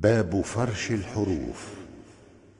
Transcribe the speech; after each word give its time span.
باب 0.00 0.40
فرش 0.40 0.90
الحروف. 0.90 1.83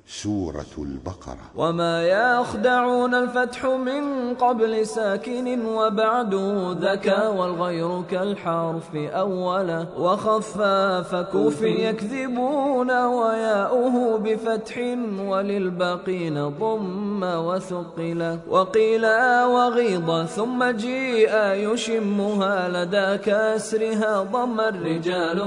سورة 0.06 0.74
البقرة. 0.78 1.44
وما 1.56 2.02
يخدعون 2.06 3.14
الفتح 3.14 3.64
من 3.64 4.34
قبل 4.34 4.86
ساكن 4.86 5.66
وبعد 5.66 6.34
ذكى 6.80 7.26
والغير 7.26 8.02
كالحرف 8.10 8.94
أولا 8.94 9.86
وخفا 9.98 11.02
فكوف 11.02 11.62
يكذبون 11.62 12.90
وياؤه 12.90 14.18
بفتح 14.18 14.78
وللباقين 15.18 16.48
ضم 16.48 17.22
وثقلا 17.22 18.38
وقيلا 18.48 19.46
وغيض 19.46 20.24
ثم 20.24 20.64
جيء 20.70 21.34
يشمها 21.54 22.68
لدى 22.68 23.18
كسرها 23.24 24.22
ضم 24.22 24.60
الرجال 24.60 25.38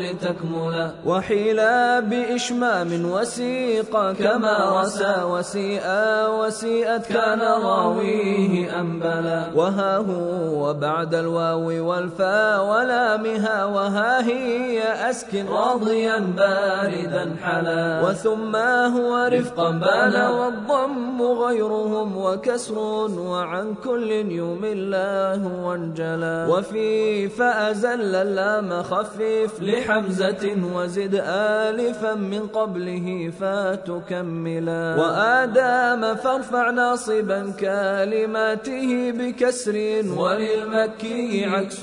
لتكملا 0.00 0.90
وحيلا 1.06 2.00
بإشمام 2.00 3.10
وسيقا 3.10 4.05
كما 4.12 4.80
رسى 4.80 5.22
وسيئا 5.22 6.28
وسيئت 6.28 7.06
كان 7.06 7.40
راويه 7.40 8.80
أنبلا. 8.80 9.44
وها 9.54 9.96
هو 9.96 10.68
وبعد 10.68 11.14
الواو 11.14 11.88
والفا 11.88 12.60
ولامها 12.60 13.64
وها 13.64 14.26
هي 14.26 14.82
أسكن 15.10 15.46
راضيا 15.46 16.18
باردا 16.18 17.36
حلا. 17.42 18.02
وثم 18.04 18.56
هو 18.96 19.28
رفقا 19.32 19.70
بالا 19.70 20.28
والضم 20.28 21.22
غيرهم 21.22 22.16
وكسر 22.16 22.78
وعن 23.18 23.74
كل 23.84 24.10
يوم 24.10 24.64
الله 24.64 25.40
وانجلا. 25.64 26.46
وفي 26.50 27.28
فأزل 27.28 28.14
اللام 28.14 28.82
خفف 28.82 29.62
لحمزة 29.62 30.44
وزد 30.74 31.14
آلفا 31.26 32.14
من 32.14 32.46
قبله 32.48 33.32
فات 33.40 33.90
تكملا 33.96 34.84
وآدام 35.00 36.02
فارفع 36.14 36.70
ناصبا 36.70 37.40
كلماته 37.60 38.90
بكسر 39.18 39.76
وللمكي 40.18 41.44
عكس 41.44 41.80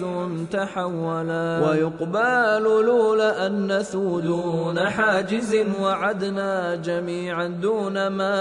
تحولا. 0.51 1.47
ويقبال 1.65 2.63
لولا 2.63 3.47
أنث 3.47 3.91
دون 3.95 4.77
حاجز 4.79 5.51
وعدنا 5.81 6.75
جميعا 6.75 7.47
دون 7.47 8.07
ما 8.07 8.35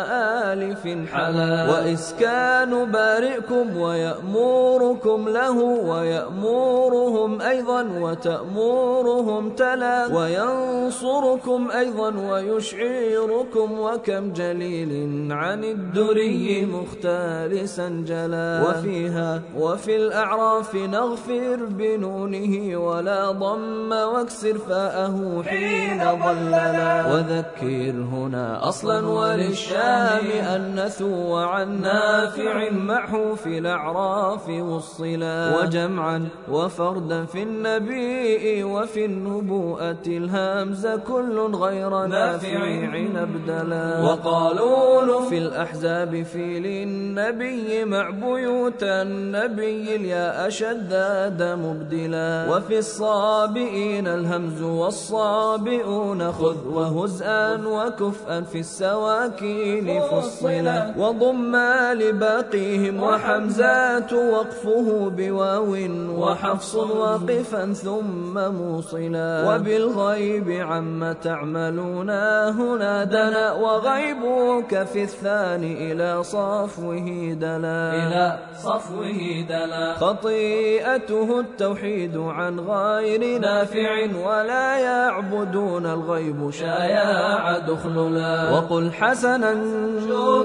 آلف 0.52 0.82
حلا. 1.12 1.70
وإسكان 1.70 2.72
بارئكم 2.92 3.76
ويأمركم 3.76 5.20
له 5.28 5.56
ويأمرهم 5.90 7.40
أيضا 7.40 7.82
وتأمرهم 8.00 9.42
تلا. 9.50 9.98
وينصركم 10.16 11.60
أيضا 11.70 12.10
ويشعركم 12.30 13.61
وكم 13.70 14.32
جليل 14.32 14.92
عن 15.32 15.64
الدري 15.64 16.66
مختالسا 16.66 17.88
جلا. 18.06 18.64
وفيها 18.68 19.42
وفي 19.56 19.96
الأعراف 19.96 20.74
نغفر 20.74 21.64
بنونه 21.64 22.76
ولا 22.76 23.30
ضم 23.30 23.92
واكسر 23.92 24.58
فاءه 24.58 25.42
حين 25.46 25.98
ضللا. 25.98 27.14
وذكر 27.14 27.94
هنا 28.12 28.68
أصلا 28.68 29.06
وللشام 29.06 30.26
أنثوا 30.26 31.24
وعن 31.34 31.80
نافع 31.80 32.70
معه 32.70 33.34
في 33.34 33.58
الأعراف 33.58 34.48
والصلا 34.48 35.58
وجمعا 35.62 36.28
وفردا 36.50 37.24
في 37.24 37.42
النبي 37.42 38.64
وفي 38.64 39.04
النبوءة 39.04 40.02
الهمز 40.06 40.86
كل 40.86 41.38
غير 41.54 42.06
نافع 42.06 42.58
عنب 42.94 43.46
بدلا 43.52 44.00
وقالوا 44.02 45.28
في 45.28 45.38
الأحزاب 45.38 46.22
في 46.22 46.60
للنبي 46.60 47.84
مع 47.84 48.10
بيوت 48.10 48.82
النبي 48.82 49.96
الياء 49.96 50.48
شداد 50.48 51.42
مبدلا. 51.42 52.46
وفي 52.50 52.78
الصابئين 52.78 54.06
الهمز 54.08 54.62
والصابئون 54.62 56.32
خذ 56.32 56.56
وهزءا 56.66 57.66
وكفءا 57.66 58.40
في 58.40 58.60
السواكين 58.60 60.00
فصلا. 60.00 60.94
وضم 60.98 61.56
لباقيهم 61.92 63.02
وحمزات 63.02 64.12
وقفه 64.12 65.10
بواو 65.16 65.72
وحفص 66.18 66.74
واقفا 66.74 67.72
ثم 67.72 68.34
موصلا. 68.38 69.30
وبالغيب 69.48 70.50
عما 70.50 71.12
تعملون 71.12 72.10
هنا 72.10 73.04
دنا 73.04 73.41
دنا 73.42 73.52
وغيبك 73.52 74.86
في 74.86 75.02
الثاني 75.02 75.92
إلى 75.92 76.22
صفوه 76.22 77.36
دلا. 77.40 77.82
إلى 77.94 78.38
صفوه 78.54 79.46
دلا. 79.48 79.94
خطيئته 79.94 81.40
التوحيد 81.40 82.16
عن 82.16 82.60
غير 82.60 83.40
نافع 83.40 83.90
ولا 84.26 84.78
يعبدون 84.78 85.86
الغيب 85.86 86.50
شايع 86.50 87.58
دخللا. 87.58 88.50
وقل 88.52 88.92
حسنا 88.92 89.52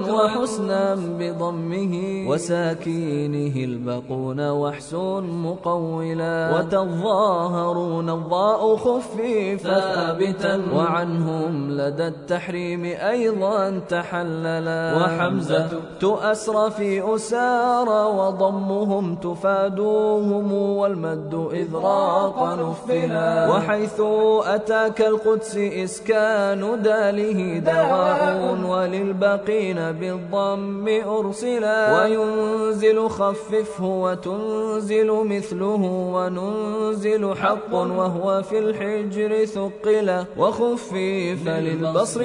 وحسنا 0.10 0.96
بضمه. 0.96 2.26
وساكينه 2.30 3.56
البقون 3.66 4.50
وحسن 4.50 5.24
مقولا. 5.24 6.38
وتظاهرون 6.58 8.10
الضاء 8.10 8.76
خفيفا 8.76 9.80
ثابتا. 9.80 10.62
وعنهم 10.74 11.72
لدى 11.72 12.08
التحريم 12.08 12.87
أيضا 12.96 13.82
تحللا. 13.90 14.98
وحمزة 15.04 15.70
تؤسر 16.00 16.70
في 16.70 17.16
أسارى 17.16 18.02
وضمهم 18.20 19.16
تفادوهم 19.16 20.54
والمد 20.54 21.34
إذ 21.54 21.76
راق 21.76 22.60
نفلا. 22.60 23.50
وحيث 23.52 24.02
أتاك 24.46 25.02
القدس 25.02 25.58
إسكان 25.58 26.82
داله 26.82 27.60
دواء 27.60 28.58
وللباقين 28.70 29.92
بالضم 29.92 30.88
أرسلا. 30.88 32.02
وينزل 32.02 33.10
خففه 33.10 33.86
وتنزل 33.86 35.10
مثله 35.26 35.84
وننزل 36.16 37.36
حق 37.36 37.74
وهو 37.74 38.42
في 38.44 38.60
الحجر 38.60 39.46
ثقلا. 39.46 40.26
وخفف 40.38 40.94
للبصر 40.94 42.22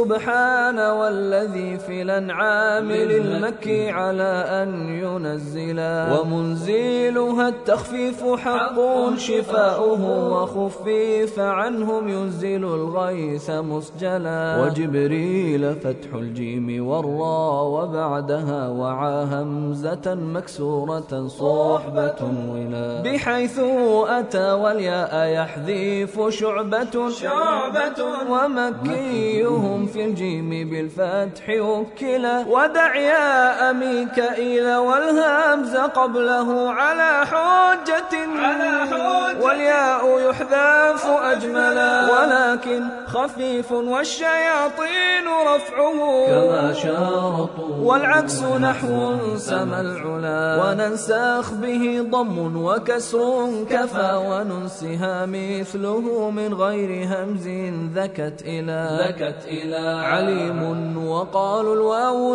سبحان 0.00 0.78
والذي 0.78 1.78
في 1.78 2.02
الأنعام 2.02 2.88
للمكي. 2.92 3.90
على 3.90 4.32
أن 4.62 4.70
ينزلا 5.04 6.20
ومنزلها 6.20 7.48
التخفيف 7.48 8.24
حق 8.44 8.78
شفاؤه 9.16 10.02
وخفيف 10.32 11.38
عنهم 11.38 12.08
ينزل 12.08 12.64
الغيث 12.64 13.50
مسجلا. 13.50 14.64
وجبريل 14.64 15.74
فتح 15.74 16.10
الجيم 16.14 16.86
والراء 16.86 17.64
وبعدها 17.64 18.68
وعى 18.68 19.24
همزة 19.32 20.06
مكسورة 20.34 21.12
صحبة 21.28 22.20
ولا. 22.52 23.02
بحيث 23.04 23.58
أتى 24.18 24.52
والياء 24.52 25.12
يحذيف 25.38 26.14
شعبة. 26.28 26.94
شعبة. 27.10 28.00
ومكي 28.30 29.42
هم 29.44 29.86
في 29.92 30.04
الجيم 30.04 30.50
بالفتح 30.70 31.44
وكلا. 31.48 32.44
ودع 32.48 32.96
يا 32.96 33.72
ميكائيل 33.72 34.68
والهمز 34.76 35.76
قبله 35.76 36.70
على 36.70 37.26
حجة. 37.26 38.14
على 38.46 38.70
حجة. 38.90 39.44
والياء 39.44 40.02
يحذف 40.28 41.06
أجملا. 41.06 41.92
ولكن 42.12 42.82
خفيف 43.06 43.72
والشياطين 43.72 45.26
رفعه. 45.46 46.00
كما 46.26 46.72
شارطوا. 46.72 47.76
والعكس 47.82 48.42
نحو 48.42 49.16
سما 49.36 49.80
العلا. 49.80 50.64
وننسخ 50.64 51.52
به 51.52 52.06
ضم 52.10 52.64
وكسر 52.64 53.64
كفى. 53.70 54.12
وننسها 54.30 55.26
مثله 55.26 56.30
من 56.30 56.54
غير 56.54 56.90
همز 57.12 57.48
ذكت 57.98 58.38
إلى. 58.44 58.80
ذكت 59.08 59.40
إلى. 59.48 59.79
عليم 59.86 60.60
وقالوا 61.06 61.74
الواو 61.74 62.34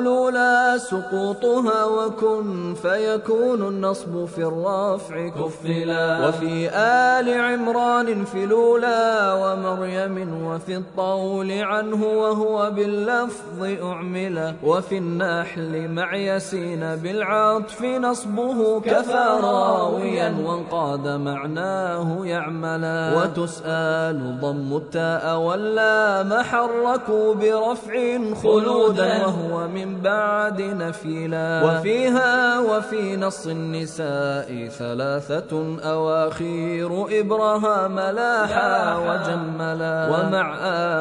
سقوطها 0.89 1.85
وكن 1.85 2.73
فيكون 2.73 3.61
النصب 3.67 4.25
في 4.25 4.43
الرفع 4.43 5.27
كفلا. 5.29 6.27
وفي 6.27 6.69
آل 6.69 7.27
عمران 7.41 8.25
في 8.25 8.45
لولا 8.45 9.33
ومريم 9.33 10.45
وفي 10.47 10.75
الطول 10.75 11.51
عنه 11.51 12.05
وهو 12.05 12.71
باللفظ 12.71 13.63
أعمل. 13.83 14.55
وفي 14.63 14.97
النحل 14.97 15.87
مع 15.87 16.15
يسين 16.15 16.95
بالعطف 16.95 17.81
نصبه 17.83 18.79
كفى 18.81 19.25
راويا 19.43 20.35
وانقاد 20.45 21.07
معناه 21.07 22.25
يعملا 22.25 23.13
وتسأل 23.17 24.37
ضم 24.41 24.77
التاء 24.77 25.37
واللام 25.37 26.33
حركوا 26.43 27.33
برفع 27.33 27.95
خلودا 28.43 29.25
وهو 29.25 29.67
من 29.67 30.01
بعد 30.01 30.61
نفيلا. 30.77 31.63
وفيها 31.65 32.59
وفي 32.59 33.17
نص 33.17 33.47
النساء 33.47 34.67
ثلاثة 34.67 35.79
أواخير 35.83 37.19
إبراهام 37.19 37.99
لاحا 37.99 38.95
وجملا. 38.97 40.09
ومع 40.11 40.55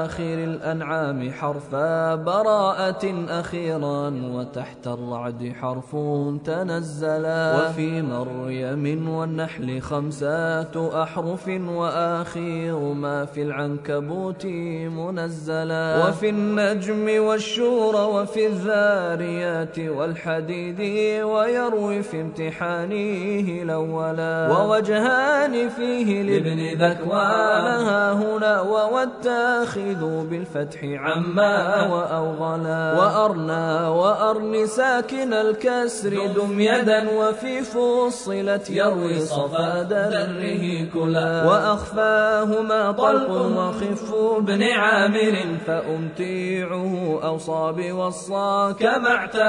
آخر 0.04 0.38
الأنعام 0.50 1.30
حرفا 1.30 2.14
براءة 2.14 3.04
أخيرا 3.28 4.10
وتحت 4.34 4.86
الرعد 4.86 5.52
حرف 5.60 5.96
تنزلا. 6.44 7.56
وفي 7.58 8.02
مريم 8.02 9.08
والنحل 9.08 9.80
خمسة 9.80 11.02
أحرف 11.02 11.48
وآخير 11.48 12.78
ما 12.78 13.24
في 13.24 13.42
العنكبوت 13.42 14.46
منزلا. 14.46 16.08
وفي 16.08 16.28
النجم 16.30 17.24
والشورى 17.24 17.98
وفي 17.98 18.46
الذاريات 18.46 19.63
والحديد 19.78 20.80
ويروي 21.22 22.02
في 22.02 22.20
امتحانه 22.20 23.62
الأولا 23.62 24.48
ووجهان 24.48 25.68
فيه 25.68 26.22
لابن 26.22 26.84
ذكوان 26.84 27.66
ها 27.88 28.12
هنا 28.12 28.60
والتاخذ 28.60 30.26
بالفتح 30.30 30.78
عما 30.84 31.86
وأوغلا 31.86 32.92
وأرنى 32.98 33.88
وأرن 33.88 34.66
ساكن 34.66 35.32
الكسر 35.32 36.26
دم 36.26 36.60
يدا 36.60 37.10
وفي 37.10 37.62
فصلت 37.62 38.70
يروي 38.70 39.18
صفا 39.18 39.82
دره 39.82 40.84
كلا 40.94 41.44
وأخفاهما 41.44 42.92
طلق 42.92 43.30
وخف 43.30 44.14
بن 44.40 44.62
عامر 44.62 45.36
فأمتيعه 45.66 47.20
أوصى 47.24 47.72
بوصى 47.76 48.74
كما 48.80 49.10
اعتلى 49.10 49.43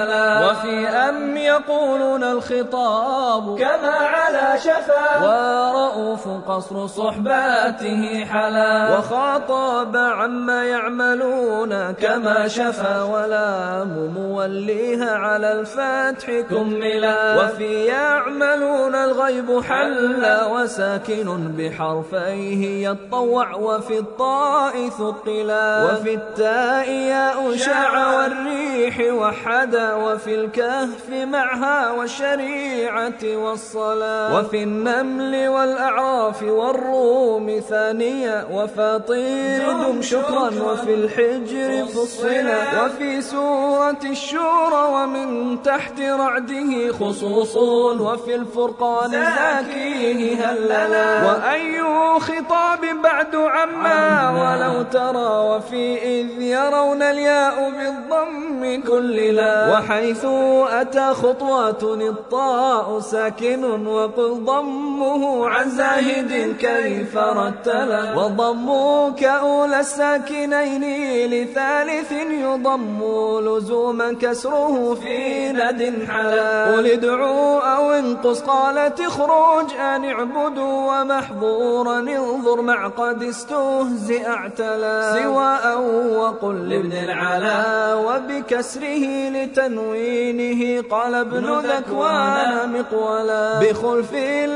وفي 0.50 0.88
أم 0.88 1.38
يقولون 1.38 2.24
الخطاب. 2.24 3.60
كما 3.60 3.96
على 4.16 4.60
شفا 4.60 5.24
ورؤوف 5.24 6.28
قصر 6.48 6.88
صحباته 6.88 8.26
حلا. 8.26 8.98
وخاطب 8.98 9.98
عما 9.98 10.66
يعملون 10.66 11.92
كما 11.92 12.48
شفا 12.48 13.04
ولام 13.04 14.14
موليها 14.18 15.12
على 15.16 15.52
الفتح 15.52 16.28
كملا 16.50 17.44
وفي 17.44 17.86
يعملون 17.86 18.96
الغيب 18.96 19.62
حلا. 19.64 20.46
وساكن 20.46 21.56
بحرفيه 21.58 22.90
يطوع. 22.90 23.56
وفي 23.56 24.00
الطاء 24.00 24.90
ثقلا. 24.90 25.84
وفي 25.86 26.14
التاء 26.14 26.90
ياء 26.90 27.58
شاع 27.58 27.92
والريح 28.18 29.14
وحدا 29.14 29.85
وفي 29.94 30.36
الكهف 30.36 31.10
معها 31.10 31.92
والشريعة 31.92 33.22
والصلاة. 33.24 34.40
وفي 34.40 34.64
النمل 34.64 35.48
والأعراف 35.48 36.44
والروم 36.44 37.60
ثانية. 37.70 38.48
وفاطير 38.52 39.72
دم 39.72 40.02
شكرا 40.02 40.50
وفي 40.64 40.94
الحجر 40.94 41.86
فصلا. 41.86 42.84
وفي 42.84 43.22
سورة 43.22 44.04
الشورى 44.04 44.84
ومن 44.94 45.62
تحت 45.64 46.00
رعده 46.02 46.92
خصوص 47.00 47.56
وفي 47.56 48.36
الفرقان 48.36 49.12
زاكيه 49.12 50.36
هللا. 50.36 51.26
وأي 51.26 51.82
خطاب 52.20 52.82
بعد 53.04 53.36
عما 53.36 54.30
ولو 54.30 54.84
ترى. 54.84 55.56
وفي 55.56 55.98
إذ 55.98 56.42
يرون 56.42 57.02
الياء 57.02 57.72
بالضم 57.72 58.82
كل 58.88 59.16
لا. 59.36 59.75
وحيث 59.76 60.26
أتى 60.70 61.14
خطوات 61.14 61.84
الطاء 61.84 63.00
ساكن 63.00 63.88
وقل 63.88 64.46
ضمه 64.46 65.50
عن 65.50 65.70
زاهد 65.70 66.56
كيف 66.60 67.18
رتلا 67.18 68.16
وضم 68.16 68.68
كأولى 69.16 69.80
الساكنين 69.80 70.84
لثالث 71.30 72.12
يضم 72.12 73.00
لزوما 73.42 74.16
كسره 74.22 74.96
في 74.96 75.50
ند 75.52 76.08
حلا 76.08 76.76
قل 76.76 76.88
ادعوا 76.88 77.62
أو 77.76 77.92
انقص 77.92 78.42
قالت 78.42 79.02
اخرج 79.02 79.74
أن 79.80 80.06
اعبدوا 80.06 81.02
ومحظورا 81.02 82.00
انظر 82.00 82.62
مع 82.62 82.88
قد 82.88 83.24
استهزئ 83.24 84.28
اعتلا 84.28 85.24
سواء 85.24 85.82
وقل 86.18 86.70
لابن 86.70 86.92
العلا 86.92 87.94
وبكسره 87.96 89.30
لتنوينه 89.66 90.84
قال 90.90 91.16
ابن 91.16 91.60
ذكوان 91.60 92.72
مقولا. 92.74 93.60
بخلف 93.60 94.14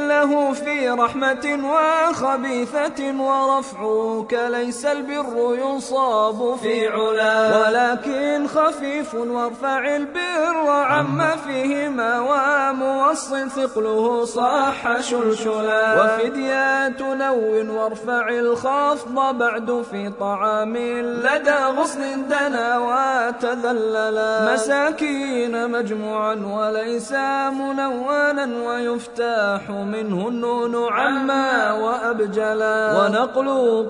له 0.10 0.54
في 0.54 0.90
رحمة 0.90 1.60
وخبيثة 1.72 3.00
ورفعك 3.20 4.34
ليس 4.52 4.86
البر 4.86 5.58
يصاب 5.60 6.56
في 6.64 6.88
علا. 6.88 7.58
ولكن 7.58 8.48
خفيف 8.48 9.14
وارفع 9.14 9.96
البر 9.96 10.70
عما 10.70 11.36
فيهما 11.36 12.20
وموصل 12.20 13.50
ثقله 13.50 14.26
صح 14.26 15.02
شلشلا. 15.02 16.04
وفديات 16.04 17.02
نو 17.02 17.80
وارفع 17.80 18.30
الخفض 18.30 19.38
بعد 19.38 19.84
في 19.92 20.12
طعام 20.20 20.78
لدى 20.78 21.60
غصن 21.78 22.28
دنا 22.30 22.78
وتذللا. 22.78 24.56
مساكين 25.00 25.70
مجموعا 25.72 26.36
وليس 26.36 27.12
منونا 27.52 28.50
ويفتاح 28.68 29.70
منه 29.70 30.28
النون 30.28 30.76
عما 30.92 31.74
وأبجلا 31.74 33.00
ونقل 33.00 33.48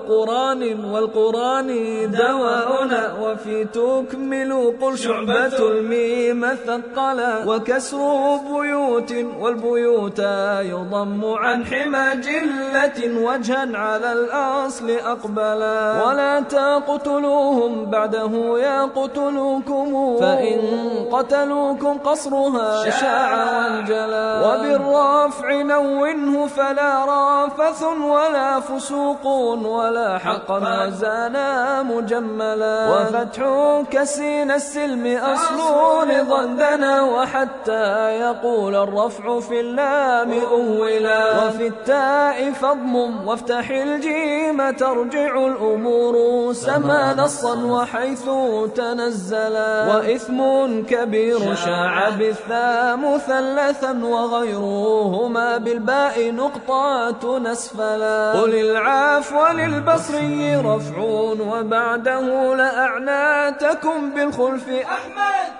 قرآن 0.08 0.84
والقرآن 0.84 1.68
دواؤنا 2.10 3.14
وفي 3.20 3.64
تكمل 3.64 4.74
قل 4.82 4.98
شعبة 4.98 5.58
الميم 5.70 6.46
ثقلا 6.66 7.44
وكسر 7.46 8.36
بيوت 8.36 9.12
والبيوت 9.40 10.18
يضم 10.60 11.24
عن 11.24 11.64
حمى 11.64 12.06
جلة 12.22 13.20
وجها 13.22 13.76
على 13.78 14.12
الأصل 14.12 14.90
أقبلا 14.90 16.06
ولا 16.06 16.40
تقتلوهم 16.40 17.84
بعده 17.90 18.58
يقتلوكم. 18.58 20.16
فإن 20.20 20.99
قتلوكم 21.12 21.98
قصرها 21.98 22.90
شاع 22.90 23.30
وانجلا. 23.34 24.28
وبالرفع 24.46 25.62
نونه 25.62 26.46
فلا 26.46 27.04
رافث 27.04 27.82
ولا 27.82 28.60
فسوق 28.60 29.26
ولا 29.26 30.18
حقا 30.18 30.86
وزانا 30.86 31.82
مجملا. 31.82 32.76
وفتح 32.90 33.42
كسين 33.90 34.50
السلم 34.50 35.06
أصل 35.16 35.58
لضندنا 36.08 37.02
وحتى 37.02 37.86
يقول 38.20 38.74
الرفع 38.74 39.40
في 39.40 39.60
اللام 39.60 40.32
أولا. 40.32 41.46
وفي 41.46 41.66
التاء 41.66 42.52
فضم 42.52 42.94
وافتح 43.26 43.70
الجيم 43.70 44.70
ترجع 44.70 45.46
الأمور 45.46 46.14
سما 46.52 47.14
نصا 47.14 47.54
وحيث 47.64 48.24
تنزلا. 48.74 49.96
وإثم 49.96 50.40
كبير 50.90 51.54
شاع 51.54 52.08
بالثاء 52.08 52.96
مثلثا 52.96 53.92
وغيرهما 54.04 55.58
بالباء 55.58 56.32
نقطات 56.32 57.24
نسفلا. 57.24 58.32
قل 58.32 58.54
العفو 58.54 59.46
للبصري 59.46 60.56
رفع 60.56 60.98
وبعده 61.50 62.54
لأعناتكم 62.54 64.10
بالخلف. 64.14 64.68
أحمد! 64.68 65.59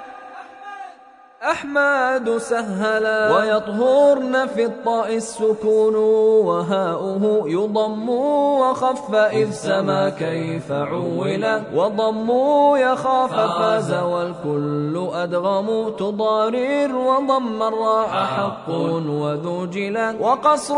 أحمد 1.43 2.37
سهلا. 2.37 3.37
ويطهرن 3.37 4.47
في 4.47 4.65
الطاء 4.65 5.17
السكون 5.17 5.97
وهاؤه 6.45 7.49
يضم 7.49 8.09
وخف 8.09 9.15
إذ 9.15 9.51
سما 9.51 10.09
كيف 10.09 10.73
عولا 10.73 11.63
وضم 11.75 12.29
يخاف 12.77 13.35
فاز 13.35 13.93
والكل 13.93 15.09
أدغم. 15.15 15.91
تضارر 15.99 16.97
وضم 16.97 17.63
الراء 17.63 18.09
حق 18.09 18.69
وذو 19.09 19.67
جلا 19.67 20.15
وقصر 20.21 20.77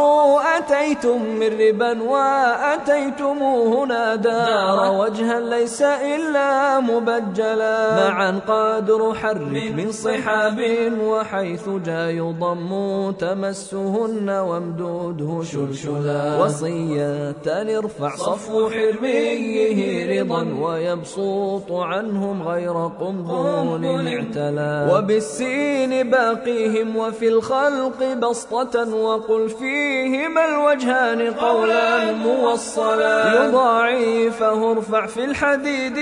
أتيتم 0.57 1.23
من 1.23 1.50
ربا 1.61 2.02
وأتيتم 2.02 3.42
هنا 3.42 4.14
دار 4.14 4.92
وجها 4.92 5.40
ليس 5.40 5.83
إلا 5.83 6.81
مبجلا. 6.81 8.09
معا 8.09 8.40
قادر 8.49 9.14
حرك 9.14 9.73
من 9.76 9.92
صحاب 9.92 10.51
شهاب 10.52 10.92
وحيث 11.00 11.68
جاء 11.68 12.11
يضم 12.11 12.71
تمسهن 13.18 14.28
وامدوده 14.28 15.42
شلشلا 15.42 16.38
وصية 16.40 17.35
ارفع 17.78 18.16
صفو 18.16 18.71
حرميه 18.71 20.21
رضا 20.21 20.42
ويبسوط 20.61 21.73
عنهم 21.73 22.42
غير 22.42 22.87
قنبون 23.00 23.85
اعتلى 23.85 24.88
وبالسين 24.92 26.11
باقيهم 26.11 26.97
وفي 26.97 27.28
الخلق 27.28 28.14
بسطة 28.14 28.94
وقل 28.94 29.49
فيهما 29.49 30.44
الوجهان 30.44 31.30
قولا 31.35 32.12
موصلا. 32.12 33.47
يضاعفه 33.47 34.73
ارفع 34.73 35.06
في 35.06 35.25
الحديد 35.25 35.99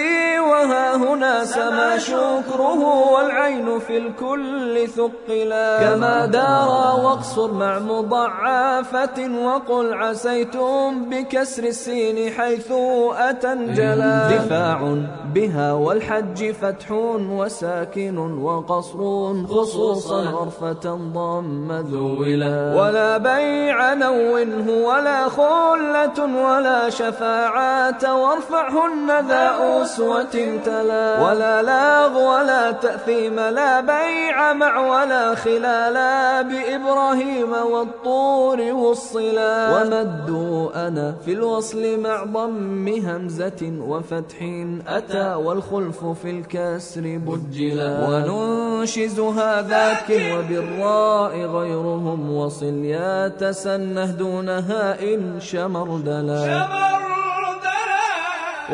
وها 0.50 0.96
هنا 0.96 1.44
سما 1.44 1.98
شكره 1.98 2.82
والعين 3.12 3.78
في 3.78 3.96
الكل 3.98 4.39
الكل 4.40 4.88
ثقلا 4.88 5.78
كما 5.80 6.26
دار 6.26 6.68
واقصر 7.04 7.52
مع 7.52 7.78
مضعافة 7.78 9.18
وقل 9.44 9.94
عسيتم 9.94 11.04
بكسر 11.10 11.64
السين 11.64 12.32
حيث 12.32 12.72
أتنجلا 13.18 14.28
دفاع 14.36 14.96
بها 15.34 15.72
والحج 15.72 16.52
فتح 16.52 16.90
وساكن 17.30 18.18
وقصر 18.18 19.00
خصوصا 19.46 20.20
غرفة 20.22 20.84
ضم 21.14 21.72
ذولا. 21.72 22.74
ولا 22.80 23.18
بيع 23.18 23.94
نونه 23.94 24.66
ولا 24.70 25.28
خلة 25.28 26.18
ولا 26.18 26.90
شفاعات 26.90 28.04
وارفعهن 28.04 29.08
ذا 29.28 29.50
أسوة 29.82 30.36
تلا. 30.64 31.20
ولا 31.24 31.62
لاغ 31.62 32.12
ولا 32.18 32.70
تأثيم 32.70 33.36
لا 33.40 33.80
بيع 33.80 34.29
مع 34.52 34.72
ولا 34.78 35.34
خلالا 35.34 36.42
بإبراهيم 36.42 37.52
والطور 37.72 38.60
والصلا 38.72 39.54
ومدوا 39.76 40.86
أنا 40.88 41.14
في 41.24 41.32
الوصل 41.32 42.00
مع 42.00 42.24
ضم 42.24 42.88
همزة 42.88 43.62
وفتح 43.80 44.38
أتى 44.86 45.34
والخلف 45.34 46.04
في 46.04 46.30
الكسر 46.30 47.04
بجلا. 47.26 47.92
وننشز 48.08 49.20
هذاك 49.20 50.08
وبالراء 50.10 51.34
غيرهم 51.36 52.20
وصل 52.36 52.74
يتسنه 52.84 54.10
دونها 54.10 55.02
إن 55.02 55.40
شمردلا 55.40 56.38
شمر 56.46 56.90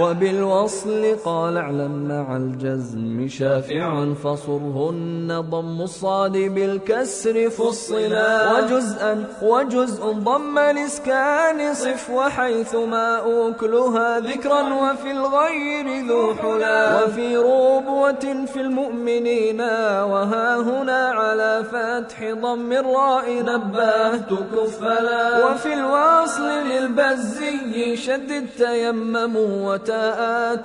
وبالوصل 0.00 1.16
قال 1.24 1.56
اعلم 1.56 2.08
مع 2.08 2.36
الجزم 2.36 3.28
شافع 3.28 4.14
فصرهن 4.14 5.44
ضم 5.50 5.82
الصاد 5.82 6.32
بالكسر 6.32 7.50
فصلا 7.50 8.52
وجزءا 8.52 9.24
وجزء 9.42 10.02
ضم 10.12 10.58
الاسكان 10.58 11.74
صف 11.74 12.10
وحيث 12.10 12.74
ما 12.74 13.16
اوكلها 13.16 14.20
ذكرا 14.20 14.62
وفي 14.62 15.10
الغير 15.10 16.06
ذو 16.08 16.34
حلا 16.34 17.04
وفي 17.04 17.36
ربوة 17.36 18.44
في 18.52 18.60
المؤمنين 18.60 19.60
وها 19.60 20.56
هنا 20.56 21.08
على 21.08 21.64
فتح 21.72 22.32
ضم 22.32 22.72
الراء 22.72 23.42
نبهت 23.42 24.30
كفلا 24.54 25.46
وفي 25.46 25.74
الوصل 25.74 26.48
للبزي 26.48 27.96
شدد 27.96 28.46
تيمموا 28.58 29.76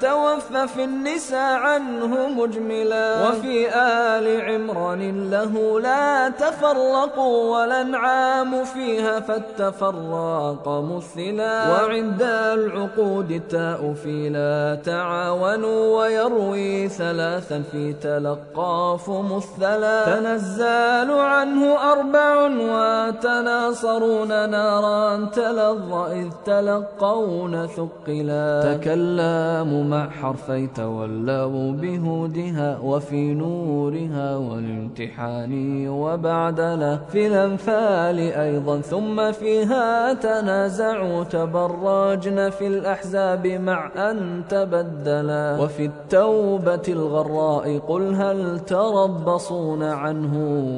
توفى 0.01 0.67
في 0.67 0.83
النساء 0.83 1.59
عنه 1.59 2.27
مجملا. 2.27 3.29
وفي 3.29 3.69
آل 3.75 4.41
عمران 4.41 5.29
له 5.29 5.79
لا 5.79 6.29
تفرقوا 6.29 7.57
والأنعام 7.57 8.63
فيها 8.63 9.19
فالتفراق 9.19 10.65
مثلا. 10.67 11.71
وعند 11.71 12.21
العقود 12.21 13.31
التاء 13.31 13.93
في 14.03 14.29
لا 14.29 14.81
تعاونوا 14.85 15.99
ويروي 15.99 16.87
ثلاثا 16.89 17.63
في 17.71 17.93
تلقاف 17.93 19.09
مثلا. 19.09 20.05
تنزال 20.05 21.11
عنه 21.11 21.91
أربع 21.91 22.35
وتناصرون 22.71 24.49
نارا 24.49 25.25
تلظى 25.25 26.03
إذ 26.19 26.29
تلقون 26.45 27.67
ثقلا. 27.67 28.77
تكلم 28.77 29.10
اللام 29.11 29.89
مع 29.89 30.09
حرفي 30.09 30.67
تولوا 30.67 31.71
بهودها 31.71 32.79
وفي 32.79 33.33
نورها 33.33 34.35
والامتحان 34.37 35.53
وبعد 35.87 36.59
له. 36.59 36.99
في 37.11 37.27
الأنفال 37.27 38.19
أيضا 38.19 38.81
ثم 38.81 39.31
فيها 39.31 40.13
تنازعوا 40.13 41.23
تبرجن 41.23 42.49
في 42.49 42.67
الأحزاب 42.67 43.47
مع 43.47 43.91
أن 43.95 44.43
تبدلا. 44.49 45.57
وفي 45.61 45.85
التوبة 45.85 46.85
الغراء 46.89 47.77
قل 47.77 48.15
هل 48.15 48.59
تربصون 48.59 49.83
عنه 49.83 50.33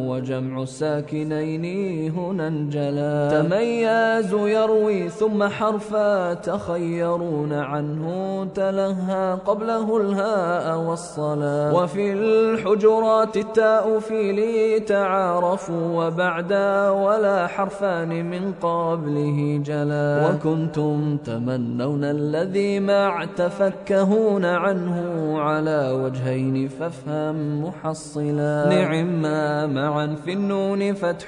وجمع 0.10 0.62
الساكنين 0.62 1.66
هنا 2.12 2.48
انجلا. 2.48 3.42
تمياز 3.42 4.34
يروي 4.34 5.10
ثم 5.10 5.44
حرفا 5.44 6.34
تخيرون 6.34 7.54
عنه 7.54 8.13
تلهى 8.56 9.38
قبله 9.46 9.98
الهاء 9.98 10.78
والصلاة. 10.80 11.74
وفي 11.76 12.14
الحجرات 12.14 13.38
التاء 13.38 14.00
في 14.00 14.32
لي 14.32 14.80
تعارفوا 14.80 16.06
وبعدا 16.06 16.90
ولا 16.90 17.48
حرفان 17.48 18.30
من 18.30 18.54
قبله 18.62 19.62
جلا. 19.66 20.30
وكنتم 20.30 21.18
تمنون 21.18 22.04
الذي 22.04 22.80
مع 22.80 23.26
تفكهون 23.26 24.46
عنه 24.46 24.98
على 25.40 25.92
وجهين 25.92 26.68
فافهم 26.68 27.66
محصلا. 27.66 28.70
نعم 28.70 29.22
ما 29.22 29.68
معا 29.68 30.16
في 30.26 30.34
النون 30.34 30.94
فتح 30.94 31.28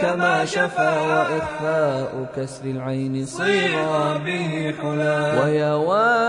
كما 0.00 0.44
شفا 0.44 0.92
وإخفاء 1.00 2.10
كسر 2.36 2.64
العين 2.64 3.26
صيغ 3.26 4.18
به 4.24 4.74
حلا. 4.82 5.42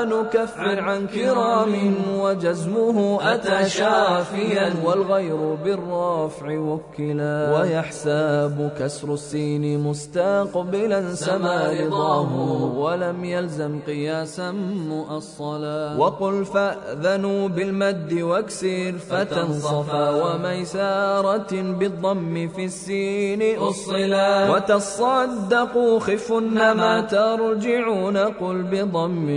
نكفر 0.01 0.79
عن 0.79 1.07
كرام 1.07 1.73
وجزمه 2.19 2.97
أتى 3.33 3.69
شافيا 3.69 4.73
والغير 4.85 5.41
بالرافع 5.63 6.57
وكلا 6.57 7.59
ويحساب 7.59 8.71
كسر 8.79 9.13
السين 9.13 9.79
مستقبلا 9.83 11.15
سما 11.15 11.57
رضاه 11.79 12.31
ولم 12.77 13.25
يلزم 13.25 13.79
قياسا 13.87 14.51
مؤصلا 14.89 15.95
وقل 15.97 16.45
فأذنوا 16.45 17.47
بالمد 17.47 18.13
واكسر 18.13 18.93
فتنصفا 19.09 20.09
وميسارة 20.09 21.53
بالضم 21.79 22.47
في 22.55 22.65
السين 22.65 23.57
أصلا 23.59 24.51
وتصدقوا 24.51 25.99
خفن 25.99 26.53
ما 26.53 27.01
ترجعون 27.01 28.17
قل 28.17 28.63
بضم 28.63 29.27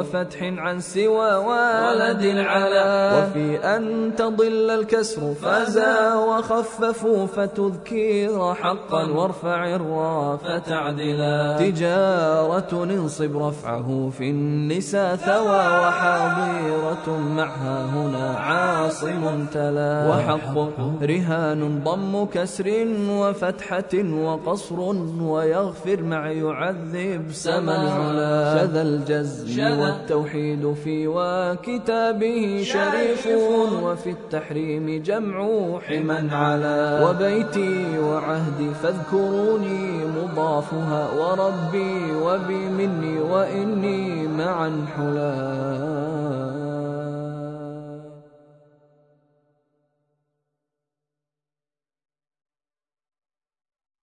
وفتح 0.00 0.42
عن 0.42 0.80
سوى 0.80 1.34
ولد 1.34 2.22
العلا. 2.22 3.18
وفي 3.18 3.58
أن 3.76 4.12
تضل 4.16 4.70
الكسر 4.70 5.34
فازا 5.34 6.14
وخففوا 6.14 7.26
فتذكير 7.26 8.54
حقا 8.54 9.02
وارفع 9.10 9.74
الراء 9.76 10.36
فتعدلا 10.36 11.56
تجارة 11.58 12.84
انصب 12.84 13.36
رفعه 13.36 14.10
في 14.18 14.30
النساء 14.30 15.16
ثوى 15.16 15.62
وحاضرة 15.82 17.06
معها 17.36 17.84
هنا 17.84 18.30
عاصم 18.38 19.46
تلا. 19.52 20.08
وحق 20.08 20.56
رهان 21.02 21.84
ضم 21.84 22.24
كسر 22.24 22.86
وفتحة 23.10 23.94
وقصر 23.94 24.80
ويغفر 25.20 26.02
مع 26.02 26.30
يعذب 26.30 27.24
سما 27.32 27.76
العلا 27.82 28.58
شذا 28.58 28.82
الجزم 28.82 29.46
التوحيد 29.96 30.74
في 30.84 31.06
وكتابه 31.06 32.62
شريف 32.62 33.26
وفي 33.84 34.10
التحريم 34.10 35.02
جمع 35.02 35.36
حما 35.86 36.28
على 36.32 36.78
وبيتي 37.04 37.98
وعهدي 37.98 38.70
فاذكروني 38.82 40.04
مضافها 40.16 41.02
وربي 41.18 41.94
وبي 42.24 42.62
مني 42.78 43.18
وإني 43.18 44.26
معا 44.28 44.86
حلا. 44.96 46.29